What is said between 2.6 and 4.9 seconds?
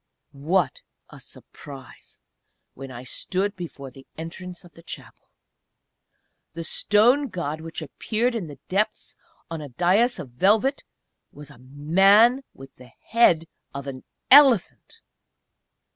when I stood before the entrance of the